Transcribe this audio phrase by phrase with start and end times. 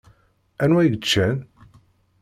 [0.63, 1.37] Anwa i yeččan?